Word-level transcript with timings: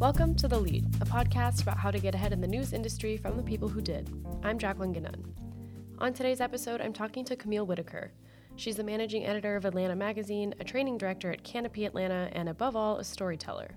Welcome 0.00 0.34
to 0.36 0.48
The 0.48 0.58
Lead, 0.58 0.86
a 1.02 1.04
podcast 1.04 1.60
about 1.60 1.76
how 1.76 1.90
to 1.90 1.98
get 1.98 2.14
ahead 2.14 2.32
in 2.32 2.40
the 2.40 2.46
news 2.46 2.72
industry 2.72 3.18
from 3.18 3.36
the 3.36 3.42
people 3.42 3.68
who 3.68 3.82
did. 3.82 4.08
I'm 4.42 4.58
Jacqueline 4.58 4.94
GaNun. 4.94 5.22
On 5.98 6.14
today's 6.14 6.40
episode, 6.40 6.80
I'm 6.80 6.94
talking 6.94 7.22
to 7.26 7.36
Kamille 7.36 7.66
Whittaker. 7.66 8.10
She's 8.56 8.76
the 8.76 8.82
managing 8.82 9.26
editor 9.26 9.56
of 9.56 9.66
Atlanta 9.66 9.94
Magazine, 9.94 10.54
a 10.58 10.64
training 10.64 10.96
director 10.96 11.30
at 11.30 11.44
Canopy 11.44 11.84
Atlanta, 11.84 12.30
and 12.32 12.48
above 12.48 12.76
all, 12.76 12.96
a 12.96 13.04
storyteller. 13.04 13.74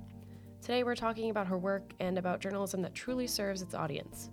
Today, 0.62 0.86
we're 0.86 0.96
talking 0.96 1.30
about 1.30 1.48
her 1.48 1.58
work 1.58 1.92
and 2.00 2.18
about 2.18 2.40
journalism 2.40 2.82
that 2.84 2.96
truly 2.96 3.28
serves 3.28 3.62
its 3.62 3.76
audience. 3.76 4.30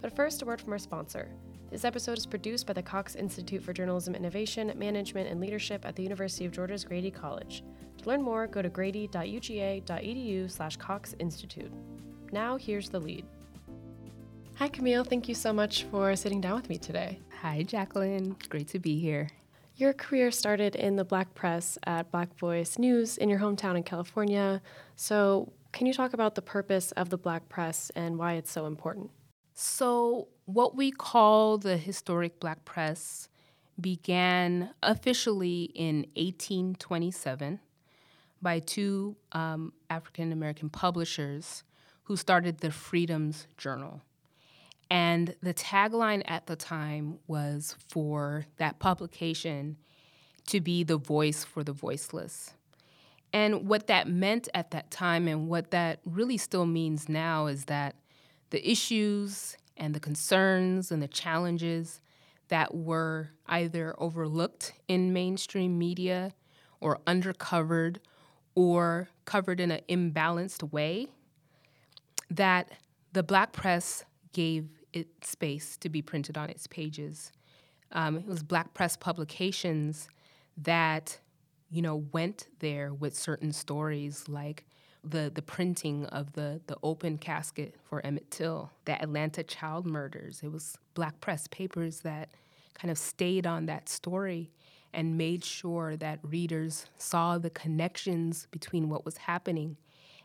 But 0.00 0.14
first, 0.14 0.42
a 0.42 0.44
word 0.44 0.60
from 0.60 0.72
our 0.72 0.78
sponsor. 0.78 1.32
This 1.68 1.84
episode 1.84 2.18
is 2.18 2.26
produced 2.26 2.64
by 2.64 2.74
the 2.74 2.82
Cox 2.82 3.16
Institute 3.16 3.64
for 3.64 3.72
Journalism 3.72 4.14
Innovation, 4.14 4.72
Management, 4.76 5.28
and 5.28 5.40
Leadership 5.40 5.84
at 5.84 5.96
the 5.96 6.04
University 6.04 6.44
of 6.44 6.52
Georgia's 6.52 6.84
Grady 6.84 7.10
College. 7.10 7.64
To 7.98 8.08
learn 8.08 8.22
more, 8.22 8.46
go 8.46 8.62
to 8.62 8.68
grady.uga.edu 8.68 10.50
slash 10.50 10.76
Cox 10.76 11.14
Institute. 11.18 11.72
Now, 12.32 12.56
here's 12.56 12.88
the 12.88 13.00
lead. 13.00 13.24
Hi, 14.56 14.68
Kamille. 14.68 15.06
Thank 15.06 15.28
you 15.28 15.34
so 15.34 15.52
much 15.52 15.84
for 15.84 16.14
sitting 16.16 16.40
down 16.40 16.56
with 16.56 16.68
me 16.68 16.78
today. 16.78 17.20
Hi, 17.42 17.62
Jacqueline. 17.62 18.36
Great 18.48 18.68
to 18.68 18.78
be 18.78 18.98
here. 18.98 19.28
Your 19.76 19.92
career 19.92 20.32
started 20.32 20.74
in 20.74 20.96
the 20.96 21.04
Black 21.04 21.32
Press 21.34 21.78
at 21.84 22.10
Black 22.10 22.36
Voice 22.36 22.78
News 22.78 23.16
in 23.16 23.28
your 23.28 23.38
hometown 23.38 23.76
in 23.76 23.84
California. 23.84 24.60
So, 24.96 25.52
can 25.70 25.86
you 25.86 25.92
talk 25.92 26.12
about 26.12 26.34
the 26.34 26.42
purpose 26.42 26.90
of 26.92 27.10
the 27.10 27.18
Black 27.18 27.48
Press 27.48 27.92
and 27.94 28.18
why 28.18 28.32
it's 28.32 28.50
so 28.50 28.66
important? 28.66 29.10
So, 29.54 30.28
what 30.46 30.74
we 30.74 30.90
call 30.90 31.58
the 31.58 31.76
historic 31.76 32.40
Black 32.40 32.64
Press 32.64 33.28
began 33.80 34.70
officially 34.82 35.70
in 35.74 36.06
1827 36.16 37.60
by 38.40 38.60
two 38.60 39.16
um, 39.32 39.72
African 39.90 40.32
American 40.32 40.70
publishers 40.70 41.64
who 42.04 42.16
started 42.16 42.58
the 42.58 42.70
Freedom's 42.70 43.46
Journal. 43.56 44.02
And 44.90 45.34
the 45.42 45.52
tagline 45.52 46.22
at 46.24 46.46
the 46.46 46.56
time 46.56 47.18
was 47.26 47.76
for 47.88 48.46
that 48.56 48.78
publication 48.78 49.76
to 50.46 50.60
be 50.60 50.82
the 50.82 50.96
voice 50.96 51.44
for 51.44 51.62
the 51.62 51.72
voiceless. 51.72 52.54
And 53.32 53.68
what 53.68 53.86
that 53.88 54.08
meant 54.08 54.48
at 54.54 54.70
that 54.70 54.90
time, 54.90 55.28
and 55.28 55.48
what 55.48 55.70
that 55.72 56.00
really 56.06 56.38
still 56.38 56.64
means 56.64 57.08
now, 57.08 57.46
is 57.46 57.66
that 57.66 57.96
the 58.48 58.66
issues 58.68 59.58
and 59.76 59.94
the 59.94 60.00
concerns 60.00 60.90
and 60.90 61.02
the 61.02 61.08
challenges 61.08 62.00
that 62.48 62.74
were 62.74 63.30
either 63.46 63.94
overlooked 63.98 64.72
in 64.88 65.12
mainstream 65.12 65.78
media 65.78 66.32
or 66.80 67.00
undercovered 67.06 67.98
or 68.58 69.08
covered 69.24 69.60
in 69.60 69.70
an 69.70 69.80
imbalanced 69.88 70.72
way, 70.72 71.06
that 72.28 72.72
the 73.12 73.22
black 73.22 73.52
press 73.52 74.04
gave 74.32 74.66
it 74.92 75.06
space 75.24 75.76
to 75.76 75.88
be 75.88 76.02
printed 76.02 76.36
on 76.36 76.50
its 76.50 76.66
pages. 76.66 77.30
Um, 77.92 78.16
it 78.16 78.26
was 78.26 78.42
black 78.42 78.74
press 78.74 78.96
publications 78.96 80.08
that, 80.56 81.20
you 81.70 81.82
know, 81.82 82.04
went 82.12 82.48
there 82.58 82.92
with 82.92 83.14
certain 83.14 83.52
stories 83.52 84.24
like 84.28 84.64
the 85.04 85.30
the 85.32 85.42
printing 85.42 86.06
of 86.06 86.32
the 86.32 86.60
the 86.66 86.76
open 86.82 87.16
casket 87.16 87.76
for 87.84 88.04
Emmett 88.04 88.28
Till, 88.32 88.72
the 88.86 89.00
Atlanta 89.00 89.44
child 89.44 89.86
murders. 89.86 90.40
It 90.42 90.50
was 90.50 90.76
black 90.94 91.20
press 91.20 91.46
papers 91.46 92.00
that 92.00 92.30
kind 92.74 92.90
of 92.90 92.98
stayed 92.98 93.46
on 93.46 93.66
that 93.66 93.88
story 93.88 94.50
and 94.92 95.18
made 95.18 95.44
sure 95.44 95.96
that 95.96 96.18
readers 96.22 96.86
saw 96.96 97.38
the 97.38 97.50
connections 97.50 98.46
between 98.50 98.88
what 98.88 99.04
was 99.04 99.16
happening 99.18 99.76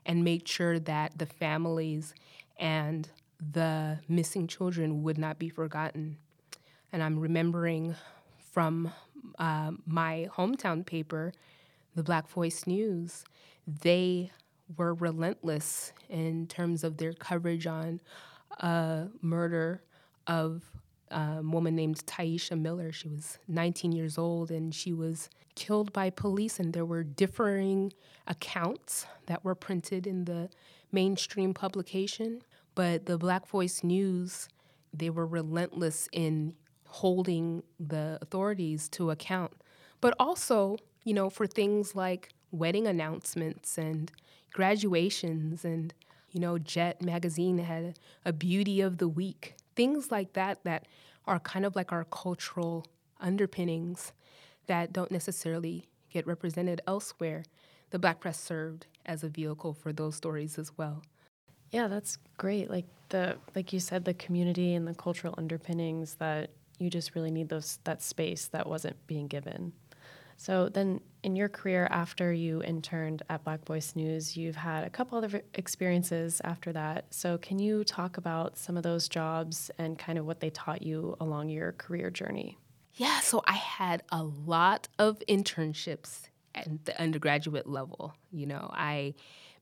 and 0.05 0.23
made 0.23 0.47
sure 0.47 0.79
that 0.79 1.17
the 1.17 1.25
families 1.25 2.13
and 2.57 3.09
the 3.51 3.99
missing 4.07 4.47
children 4.47 5.03
would 5.03 5.17
not 5.17 5.39
be 5.39 5.49
forgotten. 5.49 6.17
And 6.91 7.01
I'm 7.03 7.19
remembering 7.19 7.95
from 8.51 8.91
uh, 9.39 9.71
my 9.85 10.29
hometown 10.35 10.85
paper, 10.85 11.33
the 11.95 12.03
Black 12.03 12.27
Voice 12.29 12.67
News, 12.67 13.23
they 13.67 14.31
were 14.77 14.93
relentless 14.93 15.93
in 16.09 16.47
terms 16.47 16.83
of 16.83 16.97
their 16.97 17.13
coverage 17.13 17.67
on 17.67 17.99
a 18.59 19.07
murder 19.21 19.81
of 20.27 20.63
a 21.13 21.41
woman 21.43 21.75
named 21.75 22.05
Tyisha 22.05 22.59
Miller. 22.59 22.91
She 22.91 23.07
was 23.07 23.37
19 23.47 23.91
years 23.91 24.17
old 24.17 24.51
and 24.51 24.73
she 24.73 24.93
was 24.93 25.29
killed 25.55 25.93
by 25.93 26.09
police, 26.09 26.59
and 26.59 26.73
there 26.73 26.85
were 26.85 27.03
differing 27.03 27.93
accounts 28.27 29.05
that 29.27 29.43
were 29.43 29.55
printed 29.55 30.07
in 30.07 30.25
the 30.25 30.49
mainstream 30.91 31.53
publication. 31.53 32.41
But 32.75 33.05
the 33.05 33.17
Black 33.17 33.47
Voice 33.47 33.83
News, 33.83 34.49
they 34.93 35.09
were 35.09 35.27
relentless 35.27 36.09
in 36.11 36.55
holding 36.87 37.63
the 37.79 38.17
authorities 38.21 38.89
to 38.89 39.11
account. 39.11 39.51
But 40.01 40.15
also, 40.19 40.77
you 41.03 41.13
know, 41.13 41.29
for 41.29 41.47
things 41.47 41.95
like 41.95 42.29
wedding 42.51 42.87
announcements 42.87 43.77
and 43.77 44.11
graduations 44.53 45.65
and 45.65 45.93
you 46.29 46.39
know 46.39 46.57
jet 46.59 47.01
magazine 47.01 47.57
had 47.57 47.97
a 48.23 48.31
beauty 48.31 48.79
of 48.79 48.99
the 48.99 49.07
week 49.07 49.55
things 49.75 50.11
like 50.11 50.33
that 50.33 50.63
that 50.63 50.87
are 51.25 51.39
kind 51.39 51.65
of 51.65 51.75
like 51.75 51.91
our 51.91 52.05
cultural 52.05 52.85
underpinnings 53.19 54.11
that 54.67 54.93
don't 54.93 55.11
necessarily 55.11 55.87
get 56.09 56.27
represented 56.27 56.81
elsewhere 56.87 57.43
the 57.93 57.99
black 57.99 58.19
press 58.19 58.39
served 58.39 58.87
as 59.05 59.23
a 59.23 59.29
vehicle 59.29 59.73
for 59.73 59.93
those 59.93 60.15
stories 60.15 60.57
as 60.57 60.71
well. 60.77 61.03
Yeah 61.71 61.87
that's 61.87 62.17
great. 62.37 62.69
Like 62.69 62.85
the 63.09 63.37
like 63.55 63.71
you 63.71 63.79
said 63.79 64.05
the 64.05 64.13
community 64.15 64.73
and 64.73 64.87
the 64.87 64.95
cultural 64.95 65.35
underpinnings 65.37 66.15
that 66.15 66.49
you 66.79 66.89
just 66.89 67.13
really 67.15 67.31
need 67.31 67.49
those 67.49 67.79
that 67.83 68.01
space 68.01 68.47
that 68.47 68.67
wasn't 68.67 68.95
being 69.07 69.27
given 69.27 69.73
so 70.37 70.69
then, 70.69 71.01
in 71.23 71.35
your 71.35 71.47
career 71.47 71.87
after 71.89 72.33
you 72.33 72.61
interned 72.63 73.23
at 73.29 73.43
Black 73.43 73.65
Voice 73.65 73.95
News, 73.95 74.35
you've 74.35 74.57
had 74.57 74.83
a 74.83 74.89
couple 74.89 75.17
other 75.17 75.41
experiences 75.53 76.41
after 76.43 76.73
that. 76.73 77.05
So 77.13 77.37
can 77.37 77.59
you 77.59 77.83
talk 77.85 78.17
about 78.17 78.57
some 78.57 78.75
of 78.75 78.83
those 78.83 79.07
jobs 79.07 79.71
and 79.77 79.97
kind 79.97 80.17
of 80.17 80.25
what 80.25 80.41
they 80.41 80.49
taught 80.49 80.81
you 80.81 81.15
along 81.21 81.49
your 81.49 81.71
career 81.73 82.09
journey? 82.09 82.57
Yeah, 82.95 83.21
so 83.21 83.41
I 83.47 83.53
had 83.53 84.03
a 84.09 84.21
lot 84.23 84.87
of 84.99 85.19
internships 85.27 86.23
at 86.53 86.85
the 86.85 86.99
undergraduate 87.01 87.67
level. 87.67 88.13
You 88.31 88.45
know, 88.45 88.69
I 88.73 89.15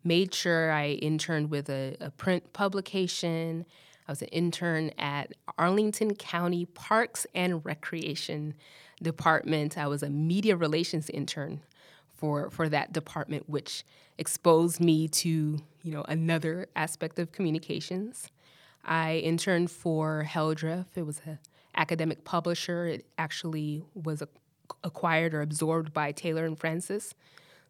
made 0.03 0.33
sure 0.33 0.71
I 0.71 0.89
interned 0.89 1.51
with 1.51 1.69
a, 1.69 1.95
a 1.99 2.11
print 2.11 2.53
publication. 2.53 3.65
I 4.07 4.11
was 4.11 4.21
an 4.21 4.29
intern 4.29 4.91
at 4.97 5.33
Arlington 5.57 6.15
County 6.15 6.65
Parks 6.65 7.27
and 7.33 7.63
Recreation 7.65 8.55
department. 9.01 9.77
I 9.77 9.87
was 9.87 10.03
a 10.03 10.09
media 10.09 10.55
relations 10.55 11.09
intern 11.09 11.61
for 12.15 12.49
for 12.49 12.69
that 12.69 12.93
department, 12.93 13.49
which 13.49 13.83
exposed 14.17 14.79
me 14.79 15.07
to 15.07 15.29
you 15.83 15.91
know 15.91 16.03
another 16.07 16.67
aspect 16.75 17.19
of 17.19 17.31
communications. 17.31 18.29
I 18.83 19.17
interned 19.17 19.71
for 19.71 20.25
Heldref. 20.27 20.85
It 20.95 21.05
was 21.05 21.21
an 21.25 21.39
academic 21.75 22.23
publisher. 22.23 22.85
It 22.87 23.05
actually 23.17 23.83
was 23.93 24.23
acquired 24.83 25.33
or 25.33 25.41
absorbed 25.41 25.93
by 25.93 26.11
Taylor 26.11 26.45
and 26.45 26.57
Francis. 26.57 27.13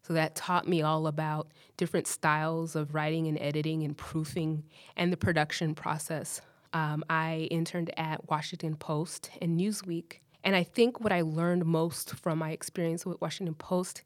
So 0.02 0.14
that 0.14 0.34
taught 0.34 0.66
me 0.66 0.82
all 0.82 1.06
about 1.06 1.48
different 1.76 2.06
styles 2.06 2.74
of 2.74 2.94
writing 2.94 3.28
and 3.28 3.38
editing 3.40 3.82
and 3.84 3.96
proofing 3.96 4.64
and 4.96 5.12
the 5.12 5.16
production 5.16 5.74
process. 5.74 6.40
Um, 6.72 7.04
I 7.08 7.48
interned 7.50 7.92
at 7.96 8.28
Washington 8.28 8.76
Post 8.76 9.30
and 9.40 9.58
Newsweek. 9.58 10.14
And 10.44 10.56
I 10.56 10.64
think 10.64 11.00
what 11.00 11.12
I 11.12 11.20
learned 11.20 11.64
most 11.64 12.14
from 12.16 12.38
my 12.38 12.50
experience 12.50 13.06
with 13.06 13.20
Washington 13.20 13.54
Post 13.54 14.02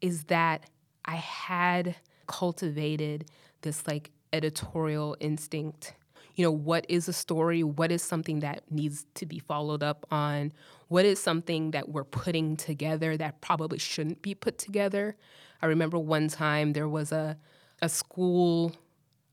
is 0.00 0.24
that 0.24 0.70
I 1.04 1.16
had 1.16 1.96
cultivated 2.26 3.26
this 3.62 3.86
like 3.86 4.10
editorial 4.32 5.16
instinct. 5.18 5.94
You 6.36 6.44
know, 6.44 6.52
what 6.52 6.86
is 6.88 7.08
a 7.08 7.12
story? 7.12 7.64
What 7.64 7.90
is 7.90 8.02
something 8.02 8.40
that 8.40 8.62
needs 8.70 9.04
to 9.14 9.26
be 9.26 9.40
followed 9.40 9.82
up 9.82 10.06
on? 10.12 10.52
What 10.90 11.04
is 11.04 11.22
something 11.22 11.70
that 11.70 11.88
we're 11.88 12.02
putting 12.02 12.56
together 12.56 13.16
that 13.16 13.40
probably 13.40 13.78
shouldn't 13.78 14.22
be 14.22 14.34
put 14.34 14.58
together? 14.58 15.16
I 15.62 15.66
remember 15.66 16.00
one 16.00 16.26
time 16.26 16.72
there 16.72 16.88
was 16.88 17.12
a, 17.12 17.38
a 17.80 17.88
school 17.88 18.72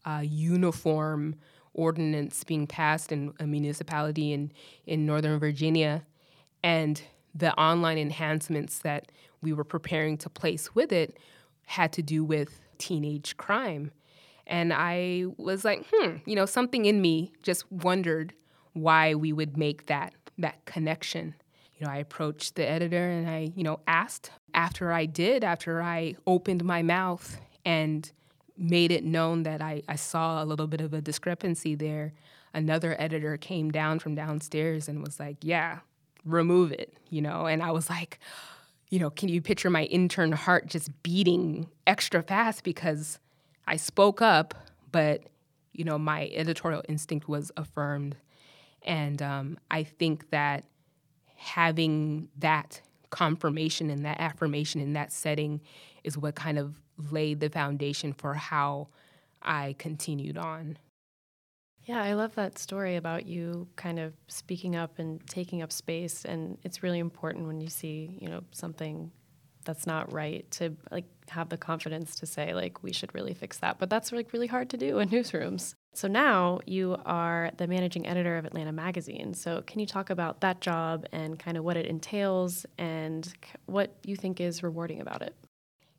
uh, 0.06 0.22
uniform 0.24 1.34
ordinance 1.74 2.44
being 2.44 2.68
passed 2.68 3.12
in 3.12 3.34
a 3.40 3.48
municipality 3.48 4.34
in, 4.34 4.52
in 4.86 5.08
Northern 5.08 5.40
Virginia 5.40 6.06
and 6.62 7.02
the 7.34 7.56
online 7.56 7.98
enhancements 7.98 8.78
that 8.82 9.12
we 9.42 9.52
were 9.52 9.64
preparing 9.64 10.16
to 10.20 10.30
place 10.30 10.76
with 10.76 10.92
it 10.92 11.18
had 11.66 11.92
to 11.94 12.04
do 12.04 12.24
with 12.24 12.62
teenage 12.78 13.36
crime. 13.36 13.90
And 14.46 14.72
I 14.72 15.26
was 15.38 15.66
like, 15.66 15.88
hmm, 15.92 16.18
you 16.24 16.36
know, 16.36 16.46
something 16.46 16.86
in 16.86 17.02
me 17.02 17.34
just 17.42 17.72
wondered 17.72 18.36
why 18.74 19.16
we 19.16 19.34
would 19.34 19.58
make 19.58 19.88
that 19.88 20.14
that 20.38 20.64
connection. 20.66 21.34
You 21.78 21.86
know, 21.86 21.94
I 21.94 21.98
approached 21.98 22.56
the 22.56 22.68
editor 22.68 23.10
and 23.10 23.30
I, 23.30 23.52
you 23.56 23.64
know, 23.64 23.80
asked 23.88 24.32
after 24.54 24.92
I 24.92 25.06
did, 25.06 25.44
after 25.44 25.82
I 25.82 26.16
opened 26.26 26.64
my 26.64 26.82
mouth 26.82 27.40
and 27.66 28.12
made 28.58 28.92
it 28.92 29.04
known 29.04 29.44
that 29.44 29.62
I, 29.62 29.84
I 29.88 29.96
saw 29.96 30.44
a 30.44 30.46
little 30.46 30.68
bit 30.68 30.82
of 30.82 30.94
a 30.94 31.02
discrepancy 31.02 31.76
there, 31.76 32.14
another 32.54 32.96
editor 33.00 33.38
came 33.38 33.70
down 33.70 34.00
from 34.00 34.16
downstairs 34.16 34.88
and 34.88 35.04
was 35.04 35.20
like, 35.20 35.38
Yeah, 35.42 35.80
remove 36.26 36.72
it, 36.72 36.98
you 37.10 37.22
know? 37.22 37.46
And 37.46 37.62
I 37.62 37.72
was 37.72 37.90
like, 37.90 38.20
you 38.90 39.00
know, 39.00 39.10
can 39.10 39.30
you 39.30 39.42
picture 39.42 39.70
my 39.70 39.84
intern 39.84 40.32
heart 40.32 40.68
just 40.68 40.90
beating 41.04 41.68
extra 41.86 42.24
fast 42.24 42.64
because 42.64 43.20
I 43.68 43.76
spoke 43.76 44.22
up, 44.22 44.56
but, 44.92 45.24
you 45.74 45.84
know, 45.84 45.98
my 45.98 46.32
editorial 46.34 46.84
instinct 46.88 47.28
was 47.28 47.52
affirmed. 47.58 48.16
And 48.84 49.22
um, 49.22 49.60
I 49.70 49.84
think 49.84 50.30
that 50.30 50.64
having 51.38 52.30
that 52.38 52.82
confirmation 53.10 53.90
and 53.90 54.04
that 54.06 54.20
affirmation 54.20 54.82
in 54.82 54.94
that 54.94 55.12
setting 55.12 55.62
is 56.04 56.18
what 56.18 56.36
kind 56.36 56.58
of 56.58 56.82
laid 57.12 57.40
the 57.40 57.50
foundation 57.50 58.12
for 58.14 58.34
how 58.34 58.88
I 59.42 59.76
continued 59.78 60.38
on. 60.38 60.78
Yeah, 61.84 62.04
I 62.04 62.14
love 62.14 62.36
that 62.36 62.58
story 62.58 62.98
about 62.98 63.26
you 63.26 63.68
kind 63.78 63.98
of 63.98 64.14
speaking 64.28 64.76
up 64.76 65.00
and 65.00 65.26
taking 65.26 65.62
up 65.62 65.72
space 65.72 66.26
and 66.26 66.58
it's 66.64 66.84
really 66.84 67.00
important 67.00 67.48
when 67.48 67.62
you 67.62 67.70
see, 67.70 68.18
you 68.20 68.28
know, 68.28 68.42
something 68.52 69.12
that's 69.64 69.88
not 69.88 70.12
right 70.12 70.50
to 70.52 70.76
like 70.92 71.06
have 71.32 71.50
the 71.50 71.58
confidence 71.58 72.16
to 72.16 72.26
say 72.26 72.54
like 72.54 72.84
we 72.84 72.94
should 72.94 73.14
really 73.14 73.34
fix 73.34 73.58
that. 73.60 73.80
But 73.80 73.90
that's 73.90 74.12
like 74.12 74.34
really 74.34 74.48
hard 74.48 74.70
to 74.72 74.78
do 74.78 75.00
in 75.00 75.10
newsrooms. 75.10 75.74
So 75.94 76.08
now 76.08 76.60
you 76.66 76.98
are 77.06 77.52
the 77.58 77.68
managing 77.68 78.06
editor 78.06 78.38
of 78.38 78.46
Atlanta 78.46 78.72
Magazine. 78.72 79.34
So 79.34 79.64
can 79.66 79.80
you 79.80 79.88
talk 79.88 80.10
about 80.10 80.42
that 80.42 80.62
job 80.62 81.06
and 81.12 81.40
kind 81.40 81.58
of 81.58 81.64
what 81.64 81.76
it 81.78 81.88
entails 81.88 82.66
and 82.78 83.34
what 83.66 83.96
you 84.04 84.16
think 84.16 84.40
is 84.40 84.62
rewarding 84.62 85.02
about 85.02 85.22
it? 85.22 85.36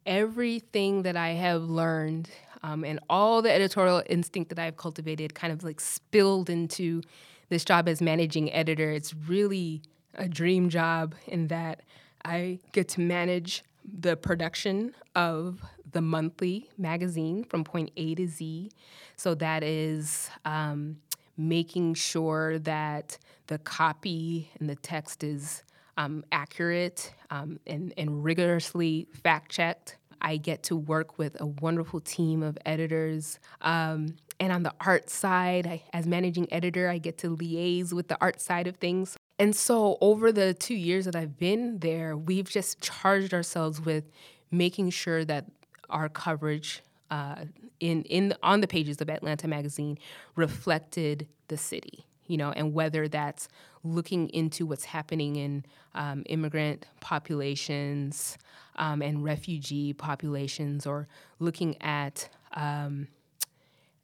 Everything 0.06 1.02
that 1.02 1.16
I 1.16 1.30
have 1.30 1.64
learned 1.64 2.30
um, 2.62 2.84
and 2.84 3.00
all 3.10 3.42
the 3.42 3.52
editorial 3.52 4.02
instinct 4.06 4.48
that 4.50 4.58
I've 4.58 4.76
cultivated 4.76 5.34
kind 5.34 5.52
of 5.52 5.64
like 5.64 5.80
spilled 5.80 6.48
into 6.48 7.02
this 7.48 7.64
job 7.64 7.88
as 7.88 8.00
managing 8.00 8.52
editor. 8.52 8.90
It's 8.90 9.14
really 9.14 9.82
a 10.14 10.28
dream 10.28 10.68
job 10.68 11.14
in 11.26 11.48
that 11.48 11.82
I 12.24 12.58
get 12.72 12.88
to 12.90 13.00
manage 13.00 13.64
the 13.92 14.16
production 14.16 14.94
of 15.14 15.62
the 15.90 16.00
monthly 16.00 16.68
magazine 16.76 17.44
from 17.44 17.64
point 17.64 17.90
A 17.96 18.14
to 18.14 18.26
Z. 18.26 18.70
So 19.16 19.34
that 19.36 19.62
is 19.62 20.30
um, 20.44 20.98
making 21.36 21.94
sure 21.94 22.58
that 22.60 23.18
the 23.46 23.58
copy 23.58 24.50
and 24.58 24.68
the 24.68 24.76
text 24.76 25.24
is 25.24 25.62
um, 25.96 26.24
accurate 26.30 27.12
um, 27.30 27.58
and, 27.66 27.92
and 27.96 28.22
rigorously 28.22 29.08
fact 29.22 29.50
checked. 29.50 29.96
I 30.20 30.36
get 30.36 30.62
to 30.64 30.76
work 30.76 31.18
with 31.18 31.40
a 31.40 31.46
wonderful 31.46 32.00
team 32.00 32.42
of 32.42 32.58
editors. 32.66 33.38
Um, 33.60 34.16
and 34.40 34.52
on 34.52 34.62
the 34.62 34.74
art 34.80 35.10
side, 35.10 35.66
I, 35.66 35.82
as 35.92 36.06
managing 36.06 36.52
editor, 36.52 36.88
I 36.88 36.98
get 36.98 37.18
to 37.18 37.36
liaise 37.36 37.92
with 37.92 38.08
the 38.08 38.18
art 38.20 38.40
side 38.40 38.66
of 38.66 38.76
things. 38.76 39.16
And 39.38 39.54
so, 39.54 39.98
over 40.00 40.32
the 40.32 40.52
two 40.52 40.74
years 40.74 41.04
that 41.04 41.14
I've 41.14 41.38
been 41.38 41.78
there, 41.78 42.16
we've 42.16 42.48
just 42.48 42.80
charged 42.80 43.32
ourselves 43.32 43.80
with 43.80 44.04
making 44.50 44.90
sure 44.90 45.24
that 45.24 45.46
our 45.90 46.08
coverage 46.08 46.82
uh, 47.10 47.44
in 47.80 48.02
in 48.04 48.34
on 48.42 48.60
the 48.60 48.66
pages 48.66 49.00
of 49.00 49.08
Atlanta 49.08 49.46
Magazine 49.46 49.98
reflected 50.34 51.28
the 51.46 51.56
city 51.56 52.04
you 52.28 52.36
know, 52.36 52.52
and 52.52 52.72
whether 52.72 53.08
that's 53.08 53.48
looking 53.82 54.28
into 54.28 54.66
what's 54.66 54.84
happening 54.84 55.36
in 55.36 55.64
um, 55.94 56.22
immigrant 56.26 56.86
populations 57.00 58.38
um, 58.76 59.02
and 59.02 59.24
refugee 59.24 59.92
populations, 59.92 60.86
or 60.86 61.08
looking 61.40 61.80
at, 61.82 62.28
um, 62.54 63.08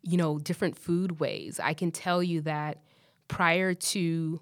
you 0.02 0.16
know, 0.16 0.38
different 0.38 0.82
foodways. 0.82 1.60
I 1.62 1.74
can 1.74 1.92
tell 1.92 2.22
you 2.22 2.40
that 2.40 2.78
prior 3.28 3.74
to 3.74 4.40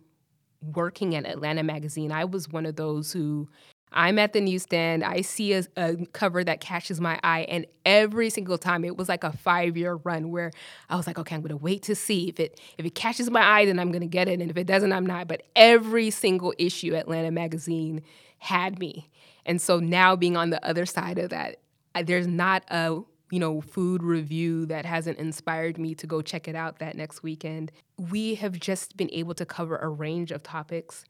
working 0.63 1.15
at 1.15 1.27
Atlanta 1.27 1.63
Magazine, 1.63 2.13
I 2.13 2.25
was 2.25 2.49
one 2.49 2.67
of 2.67 2.77
those 2.77 3.13
who 3.13 3.49
I'm 3.93 4.19
at 4.19 4.33
the 4.33 4.41
newsstand. 4.41 5.05
I 5.05 5.21
see 5.21 5.53
a, 5.53 5.65
a, 5.77 6.07
cover 6.13 6.43
that 6.45 6.61
catches 6.61 7.01
my 7.01 7.21
eye, 7.23 7.47
and 7.49 7.67
every 7.85 8.31
single 8.31 8.59
time 8.59 8.85
it 8.85 8.97
was 8.97 9.09
like 9.09 9.25
a 9.25 9.33
five 9.33 9.77
year 9.77 9.97
run 9.97 10.31
where 10.31 10.51
I 10.89 10.97
was 10.97 11.07
like, 11.07 11.19
okay, 11.19 11.35
I'm 11.35 11.43
gonna 11.43 11.57
wait 11.57 11.83
to 11.85 11.95
see 11.95 12.29
if 12.29 12.41
it 12.41 12.61
if 12.79 12.87
it 12.87 12.95
catches 12.95 13.31
my 13.31 13.43
eye, 13.43 13.67
then 13.67 13.79
I'm 13.79 13.93
gonna 13.93 14.07
get 14.07 14.29
it, 14.29 14.41
and 14.41 14.51
if 14.51 14.57
it 14.57 14.67
doesn't, 14.67 14.93
I'm 14.93 15.07
not. 15.07 15.29
But 15.29 15.43
every 15.55 16.11
single 16.11 16.55
issue 16.59 16.95
Atlanta 16.95 17.31
Magazine 17.31 18.03
had 18.39 18.79
me, 18.79 19.11
and 19.45 19.61
so 19.61 19.79
now 19.79 20.17
being 20.17 20.37
on 20.37 20.51
the 20.51 20.65
other 20.67 20.87
side 20.87 21.19
of 21.19 21.31
that, 21.31 21.57
there's 22.05 22.27
not 22.27 22.65
a 22.71 23.01
you 23.33 23.39
know 23.39 23.63
food 23.63 24.03
review 24.03 24.67
that 24.67 24.85
hasn't 24.85 25.19
inspired 25.19 25.79
me 25.79 25.95
to 25.95 26.07
go 26.07 26.21
check 26.21 26.47
it 26.47 26.55
out 26.55 26.79
that 26.81 26.97
next 26.97 27.23
weekend. 27.23 27.73
We 28.11 28.35
have 28.35 28.61
just 28.61 28.95
been 28.99 29.09
able 29.11 29.33
to 29.35 29.47
cover 29.47 29.79
a 29.79 29.89
range 29.89 30.31
of 30.31 30.43
topics, 30.43 31.05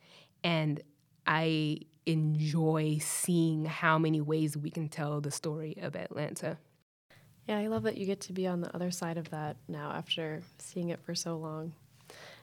and 0.44 0.80
I 1.26 1.78
enjoy 2.06 2.98
seeing 3.00 3.64
how 3.64 3.98
many 3.98 4.20
ways 4.20 4.56
we 4.56 4.70
can 4.70 4.88
tell 4.88 5.20
the 5.20 5.32
story 5.32 5.76
of 5.82 5.96
Atlanta. 5.96 6.58
Yeah, 7.48 7.58
I 7.58 7.66
love 7.66 7.82
that 7.82 7.98
you 7.98 8.06
get 8.06 8.20
to 8.22 8.32
be 8.32 8.46
on 8.46 8.60
the 8.60 8.72
other 8.72 8.92
side 8.92 9.18
of 9.18 9.30
that 9.30 9.56
now 9.66 9.90
after 9.90 10.42
seeing 10.58 10.90
it 10.90 11.00
for 11.00 11.16
so 11.16 11.36
long. 11.36 11.74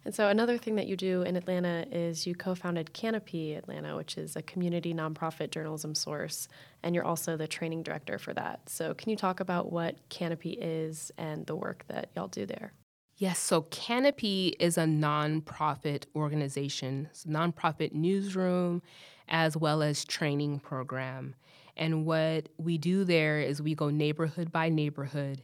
And 0.06 0.16
so, 0.16 0.30
another 0.30 0.58
thing 0.58 0.76
that 0.76 0.88
you 0.88 0.96
do 0.96 1.24
in 1.24 1.36
Atlanta 1.36 1.86
is 1.92 2.26
you 2.26 2.34
co 2.34 2.56
founded 2.56 2.94
Canopy 2.94 3.54
Atlanta, 3.54 3.98
which 3.98 4.18
is 4.18 4.36
a 4.36 4.42
community 4.42 4.94
nonprofit 4.94 5.52
journalism 5.52 5.94
source, 5.94 6.48
and 6.84 6.96
you're 6.96 7.04
also 7.04 7.36
the 7.36 7.48
training 7.48 7.84
director 7.84 8.18
for 8.18 8.34
that. 8.34 8.70
So, 8.70 8.94
can 8.94 9.10
you 9.10 9.18
talk 9.18 9.40
about 9.40 9.72
what 9.72 9.98
Canopy 10.10 10.52
is 10.52 11.12
and 11.18 11.46
the 11.46 11.56
work 11.56 11.84
that 11.90 12.10
y'all 12.16 12.28
do 12.28 12.46
there? 12.46 12.74
Yes, 13.18 13.38
so 13.40 13.64
Canopy 13.64 14.56
is 14.62 14.78
a 14.78 14.86
nonprofit 14.86 16.06
organization, 16.16 17.10
it's 17.12 17.26
a 17.26 17.28
nonprofit 17.28 17.92
newsroom 17.92 18.82
as 19.28 19.58
well 19.58 19.84
as 19.84 20.06
training 20.06 20.60
program. 20.60 21.36
And 21.76 22.06
what 22.06 22.50
we 22.58 22.78
do 22.78 23.04
there 23.04 23.40
is 23.40 23.62
we 23.62 23.76
go 23.76 23.90
neighborhood 23.90 24.52
by 24.52 24.70
neighborhood 24.70 25.44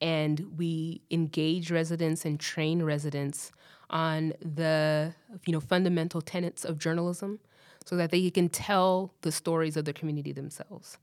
and 0.00 0.44
we 0.56 1.02
engage 1.10 1.70
residents 1.70 2.24
and 2.24 2.38
train 2.38 2.82
residents 2.82 3.52
on 3.90 4.32
the 4.40 5.14
you 5.46 5.52
know 5.52 5.60
fundamental 5.60 6.20
tenets 6.20 6.64
of 6.64 6.78
journalism 6.78 7.40
so 7.84 7.96
that 7.96 8.10
they 8.10 8.30
can 8.30 8.48
tell 8.48 9.12
the 9.20 9.32
stories 9.32 9.76
of 9.76 9.84
the 9.84 9.92
community 9.92 10.32
themselves. 10.32 10.98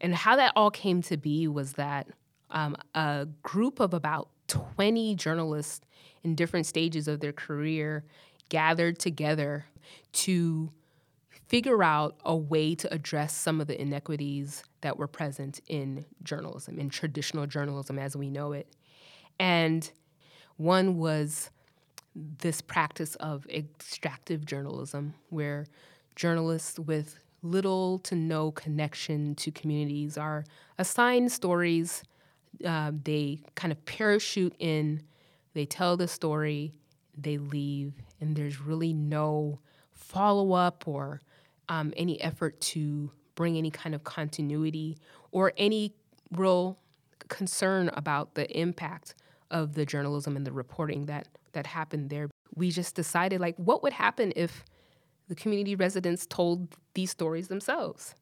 And 0.00 0.14
how 0.14 0.36
that 0.36 0.52
all 0.56 0.70
came 0.70 1.02
to 1.02 1.16
be 1.16 1.48
was 1.48 1.72
that 1.74 2.08
um, 2.50 2.76
a 2.94 3.26
group 3.42 3.80
of 3.80 3.94
about 3.94 4.28
20 4.48 5.14
journalists 5.16 5.84
in 6.22 6.34
different 6.34 6.66
stages 6.66 7.08
of 7.08 7.20
their 7.20 7.32
career 7.32 8.04
gathered 8.48 8.98
together 8.98 9.66
to 10.12 10.70
figure 11.48 11.82
out 11.82 12.16
a 12.24 12.36
way 12.36 12.74
to 12.74 12.92
address 12.92 13.34
some 13.34 13.60
of 13.60 13.66
the 13.66 13.80
inequities 13.80 14.62
that 14.80 14.96
were 14.96 15.06
present 15.06 15.60
in 15.68 16.04
journalism, 16.22 16.78
in 16.78 16.88
traditional 16.88 17.46
journalism 17.46 17.98
as 17.98 18.16
we 18.16 18.30
know 18.30 18.52
it. 18.52 18.74
And 19.38 19.90
one 20.56 20.98
was 20.98 21.50
this 22.14 22.60
practice 22.60 23.14
of 23.16 23.46
extractive 23.48 24.44
journalism, 24.44 25.14
where 25.30 25.66
journalists 26.14 26.78
with 26.78 27.18
little 27.42 27.98
to 28.00 28.14
no 28.14 28.52
connection 28.52 29.34
to 29.34 29.50
communities 29.50 30.16
are 30.16 30.44
assigned 30.78 31.32
stories. 31.32 32.02
Uh, 32.64 32.92
they 33.04 33.40
kind 33.54 33.72
of 33.72 33.84
parachute 33.86 34.54
in, 34.58 35.02
they 35.54 35.64
tell 35.64 35.96
the 35.96 36.06
story, 36.06 36.72
they 37.16 37.38
leave, 37.38 37.94
and 38.20 38.36
there's 38.36 38.60
really 38.60 38.92
no 38.92 39.58
follow 39.92 40.52
up 40.52 40.86
or 40.86 41.20
um, 41.68 41.92
any 41.96 42.20
effort 42.20 42.60
to 42.60 43.10
bring 43.34 43.56
any 43.56 43.70
kind 43.70 43.94
of 43.94 44.04
continuity 44.04 44.98
or 45.30 45.52
any 45.56 45.94
real 46.32 46.78
concern 47.28 47.90
about 47.94 48.34
the 48.34 48.50
impact 48.58 49.14
of 49.50 49.74
the 49.74 49.86
journalism 49.86 50.36
and 50.36 50.46
the 50.46 50.52
reporting 50.52 51.06
that 51.06 51.26
that 51.52 51.66
happened 51.66 52.10
there. 52.10 52.28
We 52.54 52.70
just 52.70 52.94
decided 52.94 53.40
like 53.40 53.56
what 53.56 53.82
would 53.82 53.92
happen 53.92 54.32
if 54.36 54.64
the 55.28 55.34
community 55.34 55.74
residents 55.74 56.26
told 56.26 56.74
these 56.94 57.10
stories 57.10 57.48
themselves. 57.48 58.14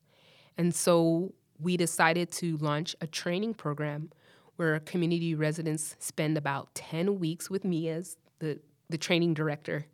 And 0.56 0.74
so 0.74 1.32
we 1.58 1.76
decided 1.76 2.30
to 2.32 2.56
launch 2.58 2.94
a 3.00 3.06
training 3.06 3.54
program 3.54 4.10
where 4.56 4.78
community 4.80 5.34
residents 5.34 5.96
spend 5.98 6.36
about 6.36 6.74
10 6.74 7.18
weeks 7.18 7.48
with 7.48 7.64
me 7.64 7.88
as 7.88 8.16
the, 8.40 8.60
the 8.88 8.98
training 8.98 9.34
director. 9.34 9.86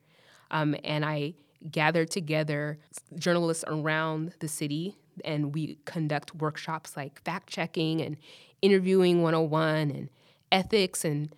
Um, 0.50 0.76
and 0.84 1.04
I 1.04 1.34
gather 1.70 2.04
together 2.04 2.78
journalists 3.16 3.64
around 3.66 4.32
the 4.40 4.48
city 4.48 4.96
and 5.24 5.54
we 5.54 5.78
conduct 5.84 6.34
workshops 6.34 6.96
like 6.96 7.22
fact 7.24 7.48
checking 7.48 8.00
and 8.00 8.16
interviewing 8.62 9.22
101 9.22 9.90
and 9.90 10.10
ethics 10.52 11.04
and 11.04 11.34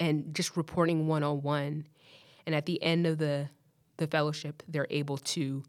and 0.00 0.34
just 0.34 0.56
reporting 0.56 1.06
101 1.06 1.86
and 2.46 2.54
at 2.54 2.66
the 2.66 2.82
end 2.82 3.06
of 3.06 3.18
the 3.18 3.48
the 3.96 4.06
fellowship 4.06 4.62
they're 4.68 4.86
able 4.90 5.18
to 5.18 5.62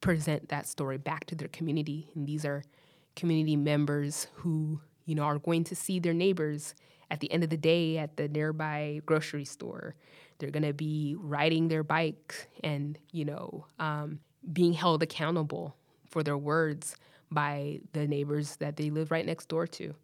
present 0.00 0.48
that 0.48 0.66
story 0.66 0.98
back 0.98 1.24
to 1.26 1.34
their 1.34 1.48
community 1.48 2.10
and 2.14 2.26
these 2.26 2.44
are 2.44 2.64
community 3.14 3.56
members 3.56 4.26
who 4.34 4.80
you 5.06 5.14
know, 5.14 5.22
are 5.22 5.38
going 5.38 5.64
to 5.64 5.76
see 5.76 5.98
their 5.98 6.14
neighbors 6.14 6.74
at 7.10 7.20
the 7.20 7.30
end 7.32 7.44
of 7.44 7.50
the 7.50 7.56
day 7.56 7.98
at 7.98 8.16
the 8.16 8.28
nearby 8.28 9.00
grocery 9.04 9.44
store. 9.44 9.94
They're 10.38 10.50
going 10.50 10.64
to 10.64 10.72
be 10.72 11.16
riding 11.18 11.68
their 11.68 11.82
bike 11.82 12.48
and, 12.64 12.98
you 13.12 13.24
know, 13.24 13.66
um, 13.78 14.20
being 14.52 14.72
held 14.72 15.02
accountable 15.02 15.76
for 16.08 16.22
their 16.22 16.38
words 16.38 16.96
by 17.30 17.80
the 17.92 18.06
neighbors 18.06 18.56
that 18.56 18.76
they 18.76 18.90
live 18.90 19.10
right 19.10 19.24
next 19.24 19.48
door 19.48 19.66
to. 19.66 19.94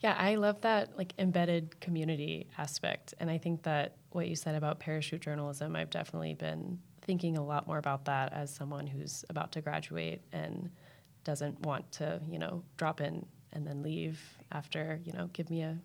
Yeah, 0.00 0.14
I 0.16 0.36
love 0.36 0.60
that 0.60 0.96
like 0.96 1.12
embedded 1.18 1.80
community 1.80 2.46
aspect. 2.56 3.14
And 3.18 3.28
I 3.30 3.38
think 3.38 3.62
that 3.64 3.96
what 4.10 4.28
you 4.28 4.36
said 4.36 4.54
about 4.54 4.78
parachute 4.78 5.20
journalism, 5.20 5.74
I've 5.74 5.90
definitely 5.90 6.34
been 6.34 6.78
thinking 7.02 7.36
a 7.36 7.44
lot 7.44 7.66
more 7.66 7.78
about 7.78 8.04
that 8.04 8.32
as 8.32 8.54
someone 8.54 8.86
who's 8.86 9.24
about 9.28 9.52
to 9.52 9.60
graduate 9.60 10.22
and 10.32 10.70
doesn't 11.24 11.60
want 11.60 11.90
to, 11.92 12.20
you 12.30 12.38
know, 12.38 12.62
drop 12.76 13.00
in 13.00 13.26
and 13.52 13.66
then 13.66 13.82
leave 13.82 14.20
after, 14.52 15.00
you 15.04 15.12
know, 15.12 15.28
give 15.32 15.50
me 15.50 15.62
a, 15.62 15.76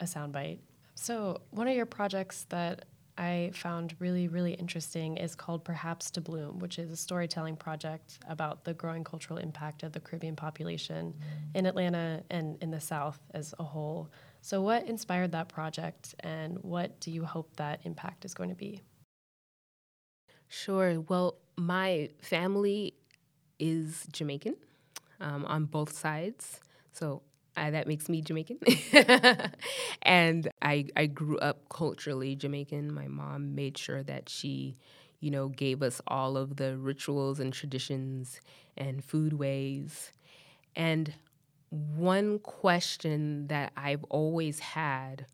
a 0.00 0.04
soundbite. 0.04 0.58
So, 0.94 1.40
one 1.50 1.68
of 1.68 1.74
your 1.74 1.86
projects 1.86 2.44
that 2.50 2.84
I 3.18 3.50
found 3.54 3.94
really, 3.98 4.28
really 4.28 4.54
interesting 4.54 5.16
is 5.16 5.34
called 5.34 5.64
Perhaps 5.64 6.10
to 6.12 6.20
Bloom, 6.20 6.58
which 6.58 6.78
is 6.78 6.90
a 6.90 6.96
storytelling 6.96 7.56
project 7.56 8.18
about 8.28 8.64
the 8.64 8.72
growing 8.74 9.04
cultural 9.04 9.38
impact 9.38 9.82
of 9.82 9.92
the 9.92 10.00
Caribbean 10.00 10.34
population 10.34 11.14
in 11.54 11.66
Atlanta 11.66 12.22
and 12.30 12.56
in 12.62 12.70
the 12.70 12.80
South 12.80 13.20
as 13.34 13.54
a 13.58 13.64
whole. 13.64 14.10
So, 14.40 14.62
what 14.62 14.86
inspired 14.86 15.32
that 15.32 15.48
project, 15.48 16.14
and 16.20 16.58
what 16.62 16.98
do 17.00 17.10
you 17.10 17.24
hope 17.24 17.56
that 17.56 17.80
impact 17.84 18.24
is 18.24 18.34
going 18.34 18.48
to 18.48 18.56
be? 18.56 18.80
Sure. 20.48 21.00
Well, 21.00 21.36
my 21.56 22.10
family 22.20 22.94
is 23.58 24.06
Jamaican 24.12 24.56
um, 25.20 25.44
on 25.44 25.64
both 25.66 25.92
sides. 25.92 26.60
So 26.92 27.22
uh, 27.56 27.70
that 27.70 27.86
makes 27.86 28.08
me 28.08 28.22
Jamaican. 28.22 28.58
and 30.02 30.50
I, 30.62 30.86
I 30.96 31.06
grew 31.06 31.38
up 31.38 31.68
culturally 31.68 32.34
Jamaican. 32.34 32.92
My 32.94 33.08
mom 33.08 33.54
made 33.54 33.76
sure 33.76 34.02
that 34.04 34.28
she, 34.28 34.76
you 35.20 35.30
know, 35.30 35.48
gave 35.48 35.82
us 35.82 36.00
all 36.06 36.36
of 36.36 36.56
the 36.56 36.76
rituals 36.78 37.40
and 37.40 37.52
traditions 37.52 38.40
and 38.76 39.04
food 39.04 39.34
ways. 39.34 40.12
And 40.76 41.14
one 41.70 42.38
question 42.40 43.48
that 43.48 43.72
I've 43.76 44.04
always 44.04 44.58
had 44.60 45.26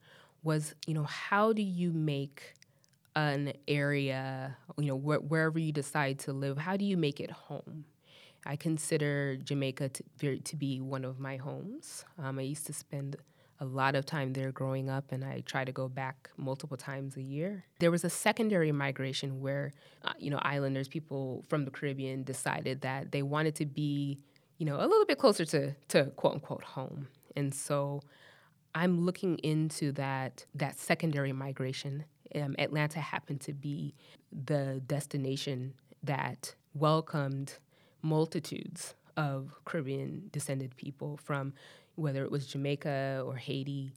was, 0.42 0.74
you 0.86 0.94
know, 0.94 1.04
how 1.04 1.52
do 1.52 1.62
you 1.62 1.92
make 1.92 2.54
an 3.16 3.52
area, 3.66 4.56
you 4.78 4.86
know, 4.86 4.98
wh- 4.98 5.30
wherever 5.30 5.58
you 5.58 5.72
decide 5.72 6.18
to 6.20 6.32
live, 6.32 6.58
how 6.58 6.76
do 6.76 6.84
you 6.84 6.96
make 6.96 7.20
it 7.20 7.30
home? 7.30 7.84
I 8.48 8.56
consider 8.56 9.36
Jamaica 9.36 9.90
to, 9.90 10.38
to 10.38 10.56
be 10.56 10.80
one 10.80 11.04
of 11.04 11.20
my 11.20 11.36
homes. 11.36 12.06
Um, 12.18 12.38
I 12.38 12.42
used 12.42 12.66
to 12.66 12.72
spend 12.72 13.16
a 13.60 13.66
lot 13.66 13.94
of 13.94 14.06
time 14.06 14.32
there 14.32 14.50
growing 14.52 14.88
up, 14.88 15.12
and 15.12 15.22
I 15.22 15.42
try 15.44 15.64
to 15.66 15.72
go 15.72 15.86
back 15.86 16.30
multiple 16.38 16.78
times 16.78 17.16
a 17.16 17.22
year. 17.22 17.64
There 17.78 17.90
was 17.90 18.04
a 18.04 18.10
secondary 18.10 18.72
migration 18.72 19.40
where, 19.40 19.72
uh, 20.02 20.14
you 20.18 20.30
know, 20.30 20.38
islanders, 20.40 20.88
people 20.88 21.44
from 21.48 21.66
the 21.66 21.70
Caribbean, 21.70 22.22
decided 22.22 22.80
that 22.80 23.12
they 23.12 23.22
wanted 23.22 23.54
to 23.56 23.66
be, 23.66 24.18
you 24.56 24.64
know, 24.64 24.76
a 24.76 24.86
little 24.86 25.04
bit 25.04 25.18
closer 25.18 25.44
to, 25.44 25.74
to 25.88 26.04
quote 26.16 26.34
unquote 26.34 26.64
home. 26.64 27.08
And 27.36 27.54
so 27.54 28.00
I'm 28.74 29.04
looking 29.04 29.38
into 29.38 29.92
that 29.92 30.46
that 30.54 30.78
secondary 30.78 31.32
migration. 31.32 32.04
Um, 32.34 32.54
Atlanta 32.58 33.00
happened 33.00 33.40
to 33.42 33.52
be 33.52 33.94
the 34.32 34.80
destination 34.86 35.74
that 36.02 36.54
welcomed 36.74 37.58
multitudes 38.02 38.94
of 39.16 39.52
Caribbean 39.64 40.28
descended 40.32 40.76
people 40.76 41.18
from 41.22 41.52
whether 41.96 42.22
it 42.22 42.30
was 42.30 42.46
Jamaica 42.46 43.22
or 43.26 43.36
Haiti 43.36 43.92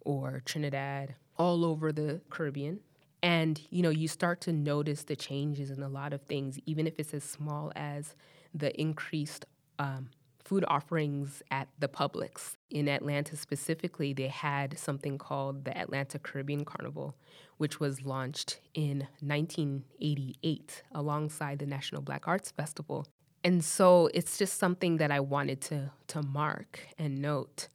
or 0.00 0.42
Trinidad, 0.44 1.14
all 1.38 1.64
over 1.64 1.92
the 1.92 2.20
Caribbean. 2.30 2.80
And 3.22 3.60
you 3.70 3.82
know, 3.82 3.90
you 3.90 4.08
start 4.08 4.40
to 4.42 4.52
notice 4.52 5.04
the 5.04 5.16
changes 5.16 5.70
in 5.70 5.82
a 5.82 5.88
lot 5.88 6.12
of 6.12 6.22
things, 6.22 6.58
even 6.66 6.86
if 6.86 6.98
it's 6.98 7.14
as 7.14 7.24
small 7.24 7.72
as 7.74 8.14
the 8.52 8.78
increased 8.78 9.46
um, 9.78 10.10
food 10.44 10.64
offerings 10.68 11.42
at 11.50 11.68
the 11.78 11.88
Publix. 11.88 12.56
In 12.70 12.88
Atlanta 12.88 13.36
specifically, 13.36 14.12
they 14.12 14.28
had 14.28 14.78
something 14.78 15.16
called 15.16 15.64
the 15.64 15.76
Atlanta 15.76 16.18
Caribbean 16.18 16.64
Carnival, 16.64 17.16
which 17.56 17.80
was 17.80 18.02
launched 18.02 18.60
in 18.74 19.06
1988 19.20 20.82
alongside 20.92 21.60
the 21.60 21.66
National 21.66 22.02
Black 22.02 22.28
Arts 22.28 22.50
Festival 22.50 23.06
and 23.44 23.62
so 23.62 24.08
it's 24.14 24.38
just 24.38 24.58
something 24.58 24.96
that 24.96 25.10
I 25.10 25.20
wanted 25.20 25.60
to 25.62 25.90
to 26.08 26.22
mark 26.22 26.80
and 26.98 27.20
note. 27.20 27.68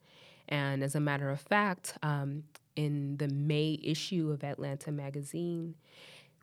And 0.48 0.82
as 0.82 0.96
a 0.96 1.00
matter 1.00 1.30
of 1.30 1.40
fact, 1.40 1.96
um, 2.02 2.42
in 2.74 3.16
the 3.18 3.28
May 3.28 3.78
issue 3.82 4.30
of 4.32 4.42
Atlanta 4.42 4.90
Magazine, 4.90 5.76